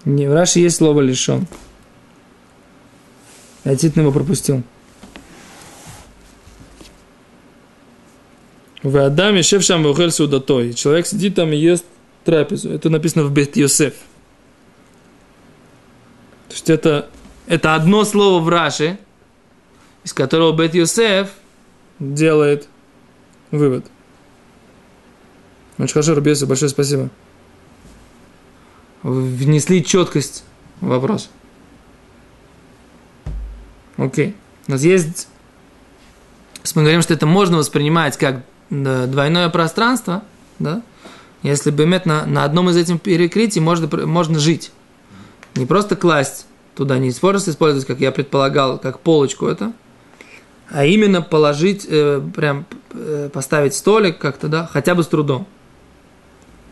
Не, 0.04 0.28
в 0.28 0.34
Раши 0.34 0.58
есть 0.58 0.76
слово 0.76 1.00
лишен. 1.00 1.46
Я 3.64 3.72
действительно 3.72 4.02
его 4.02 4.12
пропустил. 4.12 4.62
В 8.82 8.96
Адаме 8.96 9.44
шефшам 9.44 9.84
вухель 9.84 10.10
судатой. 10.10 10.72
Человек 10.72 11.06
сидит 11.06 11.36
там 11.36 11.52
и 11.52 11.56
ест 11.56 11.84
трапезу. 12.24 12.70
Это 12.70 12.90
написано 12.90 13.22
в 13.24 13.32
Бет 13.32 13.56
Йосеф. 13.56 13.94
То 16.48 16.54
есть 16.54 16.68
это, 16.68 17.08
это 17.46 17.76
одно 17.76 18.04
слово 18.04 18.42
в 18.42 18.48
Раши, 18.48 18.98
из 20.04 20.12
которого 20.12 20.52
Бет 20.52 20.74
Йосеф 20.74 21.30
делает 21.98 22.68
вывод. 23.50 23.86
Очень 25.78 25.94
хорошо, 25.94 26.14
Рубиоса, 26.14 26.46
большое 26.46 26.68
спасибо. 26.68 27.10
Внесли 29.02 29.84
четкость 29.84 30.44
в 30.80 30.88
вопрос. 30.88 31.30
Окей. 33.96 34.36
У 34.68 34.72
нас 34.72 34.82
есть... 34.82 35.28
Мы 36.74 36.82
говорим, 36.82 37.02
что 37.02 37.12
это 37.14 37.26
можно 37.26 37.58
воспринимать 37.58 38.16
как 38.16 38.44
двойное 38.70 39.48
пространство, 39.50 40.22
да, 40.58 40.82
если 41.42 41.70
бы 41.70 41.84
иметь 41.84 42.06
на, 42.06 42.24
на 42.24 42.44
одном 42.44 42.70
из 42.70 42.76
этих 42.76 43.02
перекрытий 43.02 43.60
можно, 43.60 44.06
можно 44.06 44.38
жить. 44.38 44.70
Не 45.56 45.66
просто 45.66 45.96
класть 45.96 46.46
туда, 46.74 46.98
не 46.98 47.10
просто 47.10 47.50
использовать, 47.50 47.86
как 47.86 47.98
я 47.98 48.12
предполагал, 48.12 48.78
как 48.78 49.00
полочку 49.00 49.46
это, 49.46 49.72
а 50.70 50.84
именно 50.84 51.22
положить, 51.22 51.86
э, 51.88 52.20
прям 52.34 52.66
э, 52.92 53.28
поставить 53.32 53.74
столик 53.74 54.18
как-то, 54.18 54.48
да, 54.48 54.66
хотя 54.66 54.94
бы 54.94 55.02
с 55.02 55.06
трудом. 55.06 55.46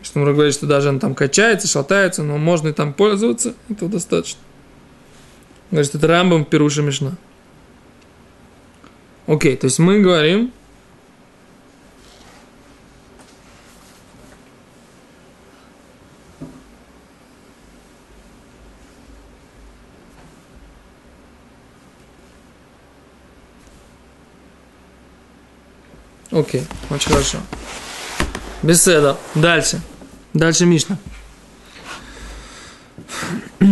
Что 0.01 0.19
мы 0.19 0.33
говорит, 0.33 0.53
что 0.53 0.65
даже 0.65 0.89
он 0.89 0.99
там 0.99 1.13
качается, 1.13 1.67
шатается, 1.67 2.23
но 2.23 2.37
можно 2.37 2.69
и 2.69 2.73
там 2.73 2.93
пользоваться, 2.93 3.53
этого 3.69 3.89
достаточно. 3.89 4.39
Что 5.71 5.97
это 5.97 6.07
Рамбам 6.07 6.45
Перуша 6.45 6.81
Мишна. 6.81 7.17
Окей, 9.27 9.55
то 9.55 9.65
есть 9.65 9.79
мы 9.79 9.99
говорим, 9.99 10.51
Окей, 26.31 26.63
очень 26.89 27.11
хорошо. 27.11 27.39
Беседа. 28.63 29.17
Дальше. 29.35 29.81
Дальше 30.33 30.65
Мишна. 30.65 30.97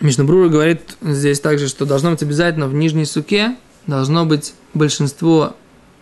Мишна 0.00 0.24
Брура 0.24 0.48
говорит 0.48 0.96
здесь 1.02 1.40
также, 1.40 1.68
что 1.68 1.84
должно 1.84 2.12
быть 2.12 2.22
обязательно 2.22 2.66
в 2.66 2.74
нижней 2.74 3.04
суке 3.04 3.56
должно 3.86 4.24
быть 4.24 4.54
большинство 4.74 5.54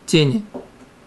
тени, 0.06 0.44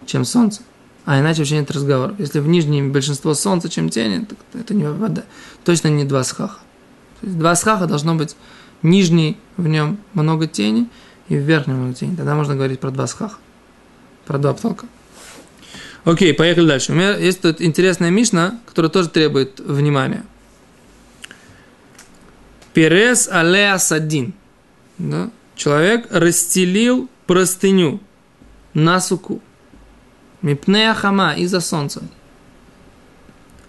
чем 0.06 0.24
солнце. 0.24 0.62
А 1.04 1.18
иначе 1.20 1.38
вообще 1.38 1.58
нет 1.58 1.70
разговора. 1.70 2.14
Если 2.18 2.40
в 2.40 2.48
нижнем 2.48 2.92
большинство 2.92 3.32
солнца, 3.34 3.68
чем 3.70 3.88
тени, 3.88 4.26
так 4.26 4.38
это 4.52 4.74
не 4.74 4.84
вода. 4.84 5.24
Точно 5.64 5.88
не 5.88 6.04
два 6.04 6.22
схаха. 6.24 6.58
То 7.20 7.26
есть 7.26 7.38
два 7.38 7.54
схаха 7.54 7.86
должно 7.86 8.14
быть 8.14 8.36
нижний, 8.82 9.38
в 9.56 9.66
нем 9.66 9.98
много 10.12 10.46
тени, 10.46 10.88
и 11.28 11.36
в 11.36 11.40
верхнем 11.40 11.76
много 11.76 11.94
тени. 11.94 12.14
Тогда 12.16 12.34
можно 12.34 12.54
говорить 12.54 12.80
про 12.80 12.90
два 12.90 13.06
схаха. 13.06 13.38
Про 14.28 14.36
два 14.36 14.52
потолка. 14.52 14.86
Окей, 16.04 16.34
поехали 16.34 16.66
дальше. 16.66 16.92
У 16.92 16.94
меня 16.94 17.16
есть 17.16 17.40
тут 17.40 17.62
интересная 17.62 18.10
мишна, 18.10 18.60
которая 18.66 18.90
тоже 18.90 19.08
требует 19.08 19.58
внимания. 19.58 20.22
Перес 22.74 23.26
алеа 23.26 23.78
садин. 23.78 24.34
Да? 24.98 25.30
Человек 25.56 26.08
расстелил 26.10 27.08
простыню 27.26 28.00
на 28.74 29.00
суку. 29.00 29.40
Мипнея 30.42 30.92
хама 30.92 31.32
из-за 31.34 31.60
солнца. 31.60 32.02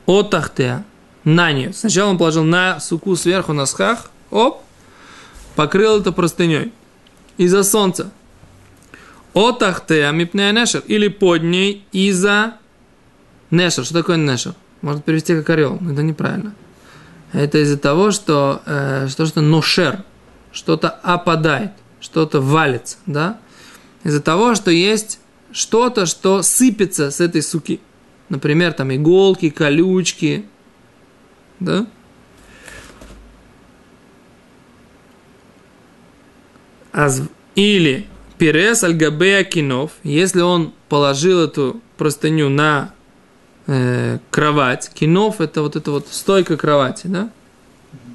Отахтея. 0.06 0.84
На 1.24 1.54
нее. 1.54 1.72
Сначала 1.72 2.10
он 2.10 2.18
положил 2.18 2.44
на 2.44 2.82
суку 2.82 3.16
сверху 3.16 3.54
на 3.54 3.66
схах. 3.66 4.12
Оп. 4.30 4.62
покрыл 5.56 6.01
это 6.01 6.12
простыней 6.12 6.74
из-за 7.38 7.63
солнца. 7.63 8.12
Отахте 9.33 10.09
мипнея 10.12 10.51
нешер. 10.51 10.83
Или 10.88 11.07
под 11.07 11.43
ней 11.43 11.86
из-за 11.91 12.55
нешер. 13.51 13.86
Что 13.86 13.93
такое 13.93 14.17
нешер? 14.17 14.53
Можно 14.81 15.01
перевести 15.01 15.36
как 15.36 15.50
орел, 15.50 15.77
но 15.79 15.91
это 15.91 16.03
неправильно. 16.03 16.53
Это 17.33 17.59
из-за 17.59 17.77
того, 17.77 18.12
что 18.12 18.62
э, 18.65 19.07
что-то 19.07 19.41
ношер, 19.41 20.03
что-то 20.51 20.89
опадает, 20.89 21.71
что-то 22.00 22.41
валится, 22.41 22.98
да? 23.05 23.39
Из-за 24.03 24.21
того, 24.21 24.55
что 24.55 24.71
есть 24.71 25.19
что-то, 25.51 26.05
что 26.05 26.41
сыпется 26.41 27.12
с 27.12 27.19
этой 27.19 27.41
суки. 27.41 27.81
Например, 28.29 28.74
там 28.74 28.93
иголки, 28.93 29.50
колючки, 29.50 30.45
да? 31.59 31.86
Или 37.55 38.07
Пирес 38.39 38.86
альгабея 38.86 39.43
кинов, 39.43 39.91
если 40.01 40.39
он 40.39 40.72
положил 40.88 41.41
эту 41.41 41.81
простыню 41.98 42.48
на 42.48 42.93
э, 43.67 44.19
кровать, 44.31 44.89
кинов 44.93 45.41
это 45.41 45.62
вот 45.62 45.75
это 45.75 45.91
вот 45.91 46.08
стойка 46.10 46.55
кровати, 46.55 47.08
да? 47.08 47.29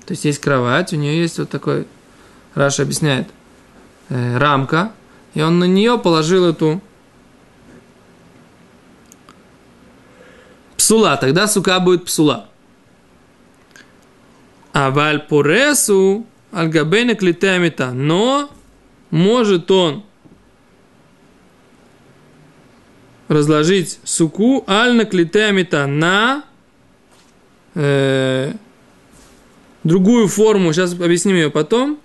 То 0.07 0.12
есть 0.12 0.25
есть 0.25 0.38
кровать, 0.38 0.95
у 0.95 0.97
нее 0.97 1.21
есть 1.21 1.38
вот 1.38 1.50
такой, 1.50 1.87
Раша 2.54 2.85
объясняет, 2.85 3.28
э, 4.09 4.38
рамка, 4.38 4.93
и 5.35 5.43
он 5.43 5.59
на 5.59 5.64
нее 5.64 5.99
положил 5.99 6.47
эту 6.47 6.81
псула, 10.78 11.19
тогда 11.19 11.47
сука 11.47 11.81
будет 11.81 12.07
псула. 12.07 12.49
А 14.73 14.90
вальпуресу 14.90 16.26
альгабейна 16.50 17.14
клитамита, 17.14 17.90
но 17.93 18.49
может 19.11 19.71
он 19.71 20.02
разложить 23.28 23.99
суку 24.04 24.64
альна 24.66 25.04
клитемита 25.04 25.87
на 25.87 26.45
э, 27.75 28.52
другую 29.83 30.28
форму, 30.28 30.73
сейчас 30.73 30.93
объясним 30.95 31.37
ее 31.37 31.50
потом. 31.50 32.00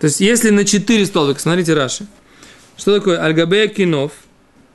То 0.00 0.06
есть, 0.06 0.20
если 0.20 0.50
на 0.50 0.64
4 0.64 1.06
столбика, 1.06 1.40
смотрите, 1.40 1.74
Раши. 1.74 2.06
Что 2.76 2.96
такое 2.96 3.20
альгабея 3.20 3.66
кинов? 3.66 4.12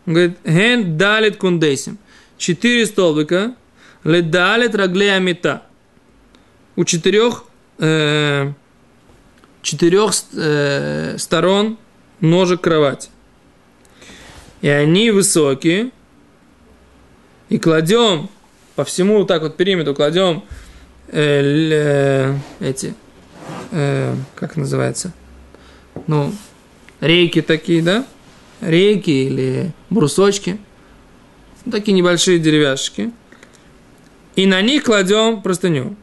Он 0.06 0.14
говорит, 0.14 0.38
ген 0.44 0.98
далит 0.98 1.38
кундейсим. 1.38 1.98
Четыре 2.38 2.86
столбика, 2.86 3.56
ледалит 4.04 4.76
раглея 4.76 5.20
мета. 5.20 5.64
У 6.76 6.84
четырех 6.84 7.46
э, 7.80 8.52
четырех 9.64 10.12
э, 10.34 11.16
сторон 11.18 11.80
ножек 12.20 12.62
кровати. 12.62 13.10
И 14.62 14.70
они 14.70 15.10
высокие. 15.10 15.90
И 17.50 17.58
кладем 17.58 18.30
по 18.76 18.84
всему 18.84 19.20
вот 19.20 19.28
так 19.28 19.42
вот 19.42 19.58
периметру 19.58 19.94
кладем 19.94 20.44
э, 21.08 21.42
э, 21.72 22.36
эти, 22.60 22.94
э, 23.72 24.16
как 24.36 24.56
называется, 24.56 25.14
ну, 26.08 26.34
рейки 27.00 27.42
такие, 27.42 27.82
да? 27.82 28.06
Рейки 28.62 29.12
или 29.12 29.72
брусочки. 29.90 30.58
Такие 31.70 31.94
небольшие 31.94 32.40
деревяшки. 32.40 33.12
И 34.36 34.46
на 34.48 34.62
них 34.62 34.84
кладем 34.84 35.42
простыню. 35.42 35.96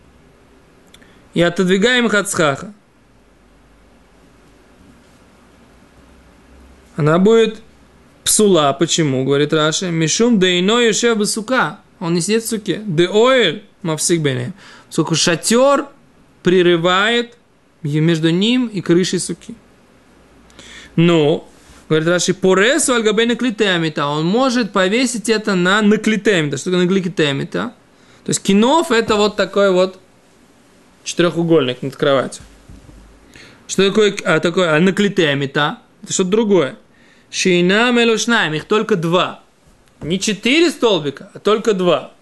И 1.34 1.42
отодвигаем 1.42 2.06
их 2.06 2.14
от 2.14 2.28
схаха. 2.30 2.72
Она 7.00 7.18
будет 7.18 7.62
псула. 8.24 8.76
Почему? 8.78 9.24
Говорит 9.24 9.54
Раша. 9.54 9.90
Мишум 9.90 10.38
да 10.38 10.46
ино 10.58 10.80
еще 10.80 11.14
бы 11.14 11.24
сука. 11.24 11.78
Он 11.98 12.12
не 12.12 12.20
сидит 12.20 12.42
в 12.42 12.48
суке. 12.48 12.82
Де 12.84 13.06
оэль 13.06 13.64
мавсик 13.80 14.20
бене. 14.20 14.52
Сколько 14.90 15.14
шатер 15.14 15.86
прерывает 16.42 17.38
между 17.82 18.28
ним 18.28 18.66
и 18.66 18.82
крышей 18.82 19.18
суки. 19.18 19.54
Но, 20.94 21.48
говорит 21.88 22.06
Раши, 22.06 22.34
поресу 22.34 22.92
альгабей 22.92 23.24
наклитемита. 23.24 24.06
Он 24.06 24.26
может 24.26 24.74
повесить 24.74 25.30
это 25.30 25.54
на 25.54 25.80
наклитемита. 25.80 26.58
Что 26.58 26.70
такое 26.70 26.84
наклитемита? 26.84 27.72
То 28.24 28.28
есть 28.28 28.42
кинов 28.42 28.90
это 28.90 29.16
вот 29.16 29.36
такой 29.36 29.72
вот 29.72 29.98
четырехугольник 31.04 31.80
над 31.80 31.96
кроватью. 31.96 32.42
Что 33.68 33.88
такое, 33.88 34.14
а, 34.22 34.38
такое 34.38 34.76
а 34.76 34.80
наклитемита? 34.80 35.78
Это 36.02 36.12
что-то 36.12 36.28
другое. 36.28 36.76
Шейна 37.30 37.92
мелушнаем, 37.92 38.54
их 38.54 38.64
только 38.64 38.96
два. 38.96 39.42
Не 40.00 40.18
четыре 40.18 40.70
столбика, 40.70 41.30
а 41.34 41.38
только 41.38 41.74
два. 41.74 42.12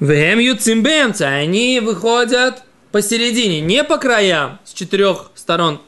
Вем 0.00 0.38
юцимбемца, 0.38 1.28
они 1.28 1.80
выходят 1.80 2.62
посередине, 2.90 3.60
не 3.60 3.84
по 3.84 3.98
краям, 3.98 4.58
с 4.64 4.72
четырех 4.72 5.30
сторон 5.34 5.80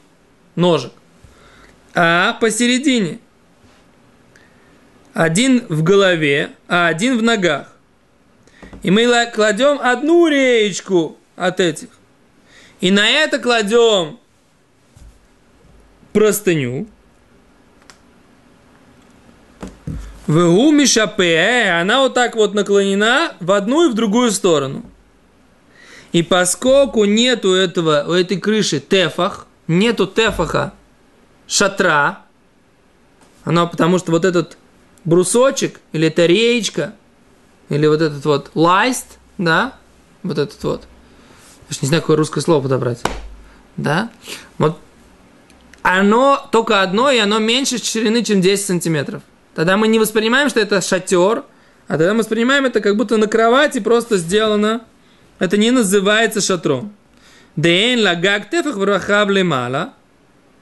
ножек, 0.55 0.93
а 1.93 2.33
посередине. 2.33 3.19
Один 5.13 5.65
в 5.69 5.83
голове, 5.83 6.51
а 6.67 6.87
один 6.87 7.17
в 7.17 7.23
ногах. 7.23 7.73
И 8.81 8.89
мы 8.89 9.05
кладем 9.33 9.79
одну 9.79 10.27
реечку 10.27 11.17
от 11.35 11.59
этих. 11.59 11.89
И 12.81 12.89
на 12.89 13.07
это 13.07 13.37
кладем 13.37 14.19
простыню. 16.13 16.87
В 20.25 20.71
Мишапе, 20.71 21.69
она 21.81 21.99
вот 21.99 22.13
так 22.13 22.35
вот 22.35 22.53
наклонена 22.53 23.33
в 23.41 23.51
одну 23.51 23.89
и 23.89 23.91
в 23.91 23.93
другую 23.93 24.31
сторону. 24.31 24.85
И 26.13 26.23
поскольку 26.23 27.03
нету 27.03 27.51
этого, 27.51 28.05
у 28.07 28.11
этой 28.13 28.39
крыши 28.39 28.79
тефах, 28.79 29.47
нету 29.67 30.07
тефаха 30.07 30.73
шатра, 31.47 32.19
она 33.43 33.65
потому 33.65 33.97
что 33.97 34.11
вот 34.11 34.23
этот 34.23 34.57
брусочек, 35.03 35.81
или 35.91 36.07
эта 36.07 36.25
реечка, 36.25 36.93
или 37.67 37.87
вот 37.87 38.01
этот 38.01 38.23
вот 38.23 38.51
лайст, 38.53 39.17
да, 39.37 39.73
вот 40.21 40.37
этот 40.37 40.63
вот, 40.63 40.83
я 41.69 41.77
не 41.81 41.87
знаю, 41.87 42.01
какое 42.01 42.15
русское 42.15 42.41
слово 42.41 42.61
подобрать, 42.61 43.01
да, 43.75 44.09
вот 44.57 44.79
оно 45.83 46.47
только 46.51 46.81
одно, 46.81 47.11
и 47.11 47.17
оно 47.19 47.39
меньше 47.39 47.77
ширины, 47.77 48.23
чем 48.23 48.41
10 48.41 48.65
сантиметров. 48.65 49.21
Тогда 49.53 49.77
мы 49.77 49.87
не 49.87 49.99
воспринимаем, 49.99 50.49
что 50.49 50.59
это 50.59 50.81
шатер, 50.81 51.43
а 51.87 51.97
тогда 51.97 52.13
мы 52.13 52.19
воспринимаем 52.19 52.65
это 52.65 52.79
как 52.81 52.95
будто 52.97 53.17
на 53.17 53.27
кровати 53.27 53.79
просто 53.79 54.17
сделано. 54.17 54.81
Это 55.39 55.57
не 55.57 55.71
называется 55.71 56.41
шатром. 56.41 56.93
Дейн 57.55 58.01
лагак 58.01 58.49
тефах 58.49 58.77
врахав 58.77 59.29
лемала. 59.29 59.93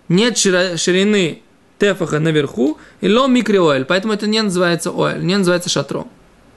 Нет 0.09 0.37
ширины 0.37 1.41
тефаха 1.77 2.19
наверху, 2.19 2.77
и 2.99 3.07
ло 3.07 3.27
микроэль. 3.27 3.85
Поэтому 3.85 4.13
это 4.13 4.27
не 4.27 4.41
называется 4.41 4.89
оэль, 4.89 5.23
не 5.23 5.37
называется 5.37 5.69
шатром. 5.69 6.09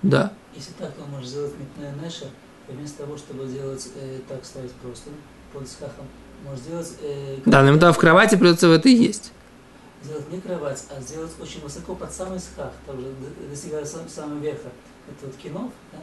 Да. 0.02 0.32
Если 0.54 0.72
так, 0.72 0.92
то 0.94 1.04
можешь 1.04 1.28
сделать 1.28 1.52
митная 1.58 1.94
неша, 2.02 2.26
вместо 2.68 3.04
того, 3.04 3.16
чтобы 3.16 3.46
делать 3.46 3.86
э, 3.96 4.18
так 4.28 4.44
ставить 4.44 4.72
просто 4.72 5.10
под 5.52 5.68
скахом, 5.68 6.06
можешь 6.44 6.64
сделать... 6.64 6.92
Э, 7.02 7.38
да, 7.44 7.62
но 7.62 7.72
тогда 7.72 7.92
в 7.92 7.98
кровати 7.98 8.36
придется 8.36 8.68
в 8.68 8.72
это 8.72 8.88
и 8.88 8.94
есть. 8.94 9.32
Сделать 10.02 10.30
не 10.30 10.40
кровать, 10.40 10.84
а 10.90 11.00
сделать 11.00 11.32
очень 11.40 11.60
высоко 11.62 11.94
под 11.94 12.12
самый 12.12 12.38
сках, 12.38 12.72
там 12.86 13.00
же 13.00 13.06
достигая 13.50 13.84
сам, 13.84 14.08
самого 14.08 14.38
верха. 14.38 14.68
Это 15.08 15.26
вот 15.26 15.36
кинов, 15.36 15.70
да? 15.92 15.98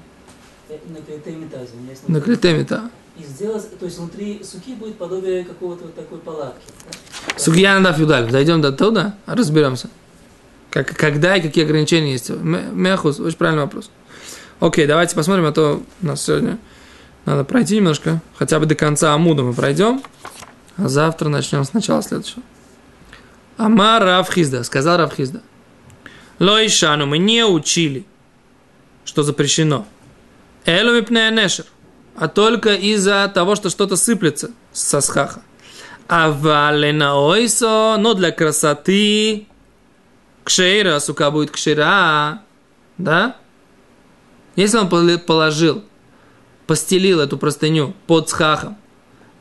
На 0.88 1.02
клетемита, 1.02 1.66
извиняюсь. 1.66 2.00
На 2.08 2.22
клетемита. 2.22 2.90
И 3.18 3.24
сделать, 3.24 3.78
то 3.78 3.86
есть 3.86 3.98
внутри 3.98 4.42
суки 4.44 4.74
будет 4.74 4.98
подобие 4.98 5.44
какого-то 5.44 5.84
вот 5.84 5.96
такой 5.96 6.18
палатки. 6.20 6.64
Да? 6.86 7.38
Сукья 7.38 7.78
надо 7.78 7.98
фюдаль. 7.98 8.32
Дойдем 8.32 8.62
до 8.62 8.72
туда, 8.72 9.16
разберемся. 9.26 9.90
Как, 10.70 10.96
когда 10.96 11.36
и 11.36 11.42
какие 11.42 11.66
ограничения 11.66 12.14
есть. 12.14 12.30
Мехус, 12.30 13.20
очень 13.20 13.38
правильный 13.38 13.64
вопрос. 13.64 13.92
Окей, 14.62 14.88
давайте 14.88 15.16
посмотрим, 15.16 15.46
а 15.46 15.52
то 15.52 15.84
у 16.02 16.06
нас 16.06 16.24
сегодня 16.24 16.58
надо 17.26 17.44
пройти 17.44 17.78
немножко. 17.78 18.22
Хотя 18.36 18.60
бы 18.60 18.66
до 18.66 18.76
конца 18.76 19.14
Амуда 19.14 19.44
мы 19.44 19.54
пройдем. 19.54 20.02
А 20.78 20.88
завтра 20.88 21.30
начнем 21.30 21.64
с 21.64 21.74
начала 21.74 22.02
следующего. 22.02 22.42
Амар 23.58 24.04
Равхизда, 24.04 24.64
сказал 24.64 24.98
Равхизда. 24.98 25.42
Лоишану, 26.40 27.06
мы 27.06 27.20
не 27.20 27.46
учили, 27.46 28.06
что 29.06 29.22
запрещено. 29.22 29.86
Элумипнея 30.66 31.30
нешер. 31.30 31.66
А 32.16 32.28
только 32.28 32.74
из-за 32.74 33.32
того, 33.34 33.56
что 33.56 33.70
что-то 33.70 33.96
сыплется 33.96 34.52
со 34.72 35.02
схаха. 35.02 35.44
А 36.08 36.32
валена 36.32 37.16
ойсо, 37.16 37.96
но 37.98 38.14
для 38.14 38.32
красоты 38.32 39.48
кшейра, 40.44 41.00
сука 41.00 41.32
будет 41.32 41.52
кшейра, 41.52 42.42
да? 42.98 43.38
Если 44.56 44.78
он 44.78 44.90
положил, 44.90 45.84
постелил 46.72 47.20
эту 47.20 47.38
простыню 47.38 47.94
под 48.08 48.30
схахом, 48.30 48.78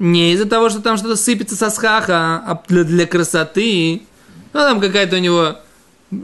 не 0.00 0.32
из-за 0.32 0.46
того, 0.46 0.68
что 0.68 0.82
там 0.82 0.96
что-то 0.96 1.14
сыпется 1.14 1.54
со 1.54 1.70
схаха, 1.70 2.42
а 2.44 2.60
для, 2.66 2.82
для 2.82 3.06
красоты, 3.06 4.02
ну, 4.52 4.58
там 4.58 4.80
какая-то 4.80 5.14
у 5.14 5.20
него 5.20 5.54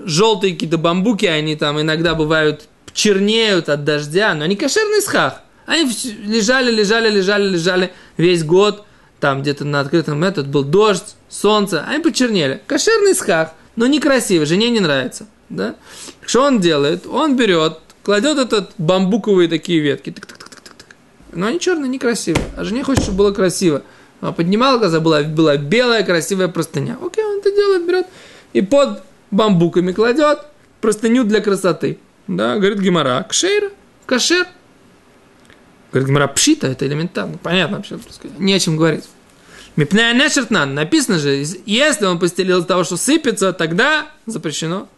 желтые 0.04 0.54
какие-то 0.54 0.78
бамбуки, 0.78 1.24
они 1.24 1.54
там 1.54 1.80
иногда 1.80 2.16
бывают 2.16 2.68
чернеют 2.92 3.68
от 3.68 3.84
дождя, 3.84 4.34
но 4.34 4.46
они 4.46 4.56
кошерный 4.56 5.00
схах. 5.00 5.42
Они 5.64 5.88
лежали, 6.24 6.72
лежали, 6.72 7.08
лежали, 7.08 7.50
лежали 7.50 7.92
весь 8.16 8.42
год, 8.42 8.84
там 9.20 9.42
где-то 9.42 9.64
на 9.64 9.78
открытом 9.78 10.24
этот 10.24 10.48
был 10.48 10.64
дождь, 10.64 11.14
солнце, 11.28 11.84
они 11.88 12.02
почернели. 12.02 12.60
Кошерный 12.66 13.14
схах, 13.14 13.50
но 13.76 13.86
некрасивый, 13.86 14.48
жене 14.48 14.70
не 14.70 14.80
нравится. 14.80 15.28
Да? 15.50 15.76
Что 16.26 16.42
он 16.42 16.58
делает? 16.58 17.06
Он 17.06 17.36
берет, 17.36 17.78
кладет 18.02 18.38
этот 18.38 18.72
бамбуковые 18.78 19.48
такие 19.48 19.78
ветки, 19.78 20.10
тык-тык-тык-тык-тык. 20.10 20.35
Но 21.32 21.46
они 21.46 21.60
черные, 21.60 21.88
некрасивые. 21.88 22.46
А 22.56 22.64
жене 22.64 22.84
хочет, 22.84 23.02
чтобы 23.02 23.18
было 23.18 23.32
красиво. 23.32 23.82
Она 24.20 24.32
поднимала 24.32 24.78
глаза, 24.78 25.00
была, 25.00 25.22
была 25.22 25.56
белая 25.56 26.02
красивая 26.02 26.48
простыня. 26.48 26.98
Окей, 27.04 27.24
он 27.24 27.38
это 27.38 27.50
делает, 27.50 27.86
берет 27.86 28.06
и 28.56 28.62
под 28.62 29.02
бамбуками 29.30 29.92
кладет 29.92 30.38
простыню 30.80 31.24
для 31.24 31.42
красоты. 31.42 31.98
Да, 32.26 32.56
говорит 32.56 32.78
Гимара, 32.78 33.22
кшейр, 33.28 33.70
кашер. 34.06 34.46
Говорит 35.92 36.08
Гимара, 36.08 36.26
пшита, 36.28 36.68
это 36.68 36.86
элементарно. 36.86 37.36
Понятно 37.36 37.76
вообще, 37.76 37.98
не 38.38 38.54
о 38.54 38.58
чем 38.58 38.78
говорить. 38.78 39.04
Мипная 39.76 40.14
нешертнан, 40.14 40.74
написано 40.74 41.18
же, 41.18 41.44
если 41.66 42.06
он 42.06 42.18
постелил 42.18 42.60
из 42.60 42.64
того, 42.64 42.84
что 42.84 42.96
сыпется, 42.96 43.52
тогда 43.52 44.06
запрещено. 44.24 44.88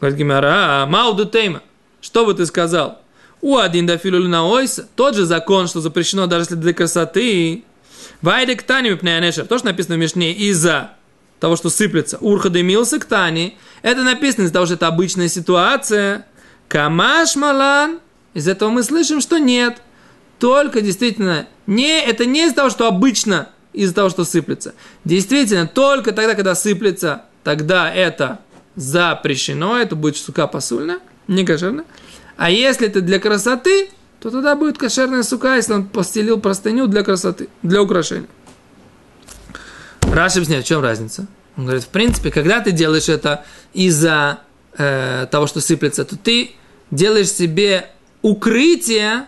Говорит 0.00 0.18
Гимара, 0.18 0.84
мауду 0.88 1.26
тейма, 1.26 1.62
что 2.00 2.26
бы 2.26 2.34
ты 2.34 2.44
сказал? 2.44 3.00
У 3.42 3.56
один 3.56 3.86
дафилу 3.86 4.28
на 4.28 4.46
ойса, 4.46 4.86
тот 4.96 5.14
же 5.14 5.24
закон, 5.24 5.66
что 5.66 5.80
запрещено 5.80 6.26
даже 6.26 6.42
если 6.42 6.54
для 6.56 6.74
красоты. 6.74 7.64
Вайде 8.20 8.54
к 8.54 8.62
тане 8.62 8.90
мипная 8.90 9.20
нешер, 9.20 9.46
то, 9.46 9.56
что 9.56 9.68
написано 9.68 9.96
в 9.96 9.98
Мишне, 9.98 10.32
из-за 10.32 10.90
того, 11.38 11.56
что 11.56 11.70
сыплется. 11.70 12.18
Урха 12.20 12.50
дымился 12.50 12.98
к 12.98 13.06
тане, 13.06 13.54
это 13.82 14.02
написано 14.02 14.44
из-за 14.44 14.52
того, 14.52 14.66
что 14.66 14.74
это 14.74 14.88
обычная 14.88 15.28
ситуация. 15.28 16.26
Камаш 16.68 17.34
малан, 17.36 18.00
из 18.34 18.46
этого 18.46 18.68
мы 18.68 18.82
слышим, 18.82 19.20
что 19.20 19.38
нет. 19.38 19.78
Только 20.38 20.82
действительно, 20.82 21.46
не, 21.66 22.00
это 22.04 22.26
не 22.26 22.44
из-за 22.44 22.56
того, 22.56 22.70
что 22.70 22.86
обычно 22.86 23.48
из-за 23.72 23.94
того, 23.94 24.10
что 24.10 24.24
сыплется. 24.24 24.74
Действительно, 25.04 25.66
только 25.66 26.12
тогда, 26.12 26.34
когда 26.34 26.54
сыплется, 26.54 27.24
тогда 27.42 27.92
это 27.92 28.40
запрещено, 28.76 29.78
это 29.78 29.96
будет 29.96 30.16
сука 30.16 30.46
посульная, 30.46 31.00
не 31.26 31.44
кошерная. 31.44 31.84
А 32.40 32.50
если 32.50 32.86
это 32.86 33.02
для 33.02 33.18
красоты, 33.18 33.90
то 34.18 34.30
тогда 34.30 34.56
будет 34.56 34.78
кошерная 34.78 35.22
сука, 35.22 35.56
если 35.56 35.74
он 35.74 35.86
постелил 35.86 36.40
простыню 36.40 36.86
для 36.86 37.02
красоты, 37.02 37.50
для 37.62 37.82
украшения. 37.82 38.28
Раши 40.00 40.38
объясняет, 40.38 40.64
в 40.64 40.66
чем 40.66 40.80
разница. 40.80 41.26
Он 41.58 41.64
говорит, 41.64 41.84
в 41.84 41.88
принципе, 41.88 42.30
когда 42.30 42.60
ты 42.60 42.72
делаешь 42.72 43.10
это 43.10 43.44
из-за 43.74 44.40
э, 44.72 45.26
того, 45.30 45.48
что 45.48 45.60
сыплется, 45.60 46.06
то 46.06 46.16
ты 46.16 46.52
делаешь 46.90 47.30
себе 47.30 47.90
укрытие 48.22 49.26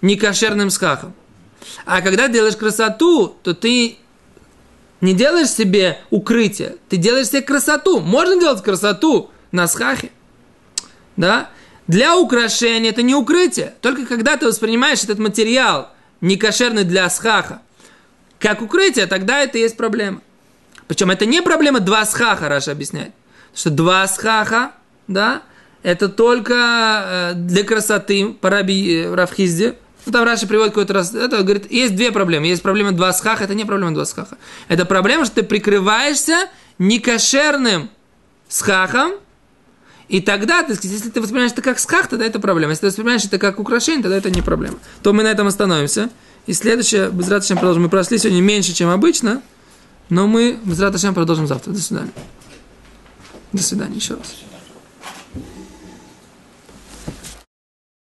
некошерным 0.00 0.70
схахом. 0.70 1.14
А 1.84 2.00
когда 2.00 2.28
делаешь 2.28 2.56
красоту, 2.56 3.34
то 3.42 3.54
ты 3.54 3.96
не 5.00 5.14
делаешь 5.14 5.50
себе 5.50 5.98
укрытие, 6.10 6.76
ты 6.88 6.96
делаешь 6.96 7.26
себе 7.26 7.42
красоту. 7.42 7.98
Можно 7.98 8.38
делать 8.38 8.62
красоту 8.62 9.32
на 9.50 9.66
схахе, 9.66 10.12
да? 11.16 11.50
Для 11.86 12.16
украшения 12.16 12.90
это 12.90 13.02
не 13.02 13.14
укрытие. 13.14 13.74
Только 13.80 14.06
когда 14.06 14.36
ты 14.36 14.46
воспринимаешь 14.46 15.02
этот 15.02 15.18
материал 15.18 15.90
некошерный 16.20 16.84
для 16.84 17.08
схаха 17.10 17.62
как 18.38 18.62
укрытие, 18.62 19.06
тогда 19.06 19.40
это 19.40 19.58
есть 19.58 19.76
проблема. 19.76 20.20
Причем 20.88 21.10
это 21.10 21.26
не 21.26 21.42
проблема 21.42 21.80
два 21.80 22.04
схаха, 22.04 22.48
Раши 22.48 22.72
объясняет. 22.72 23.12
Что 23.54 23.70
два 23.70 24.06
схаха, 24.08 24.72
да, 25.06 25.42
это 25.82 26.08
только 26.08 26.54
э, 26.54 27.32
для 27.34 27.64
красоты, 27.64 28.32
по 28.40 28.50
Раби 28.50 29.02
э, 29.02 29.14
Рав 29.14 29.33
Хизде. 29.33 29.76
Ну, 30.06 30.12
там 30.12 30.24
Раши 30.24 30.46
приводит 30.46 30.72
какой-то 30.72 30.94
раз, 30.94 31.14
это 31.14 31.42
говорит, 31.42 31.70
есть 31.70 31.94
две 31.94 32.10
проблемы. 32.10 32.46
Есть 32.46 32.62
проблема 32.62 32.92
два 32.92 33.12
схаха, 33.12 33.44
это 33.44 33.54
не 33.54 33.64
проблема 33.64 33.94
два 33.94 34.04
схаха. 34.04 34.38
Это 34.68 34.84
проблема, 34.84 35.26
что 35.26 35.36
ты 35.36 35.42
прикрываешься 35.42 36.48
некошерным 36.78 37.90
схахом, 38.48 39.12
и 40.10 40.20
тогда, 40.20 40.64
ты, 40.64 40.72
если 40.82 41.08
ты 41.08 41.20
воспринимаешь 41.20 41.52
это 41.52 41.62
как 41.62 41.78
схах, 41.78 42.08
тогда 42.08 42.26
это 42.26 42.40
проблема. 42.40 42.72
Если 42.72 42.80
ты 42.80 42.86
воспринимаешь 42.88 43.24
это 43.24 43.38
как 43.38 43.60
украшение, 43.60 44.02
тогда 44.02 44.16
это 44.16 44.28
не 44.28 44.42
проблема. 44.42 44.76
То 45.04 45.12
мы 45.12 45.22
на 45.22 45.28
этом 45.28 45.46
остановимся. 45.46 46.10
И 46.46 46.52
следующее, 46.52 47.10
без 47.10 47.28
Раташем 47.28 47.58
продолжим. 47.58 47.84
Мы 47.84 47.88
прошли 47.88 48.18
сегодня 48.18 48.42
меньше, 48.42 48.72
чем 48.72 48.88
обычно, 48.88 49.40
но 50.08 50.26
мы 50.26 50.58
без 50.64 50.80
Раташем 50.80 51.14
продолжим 51.14 51.46
завтра. 51.46 51.70
До 51.70 51.80
свидания. 51.80 52.10
До 53.52 53.62
свидания 53.62 53.94
еще 53.94 54.14
раз. 54.14 54.49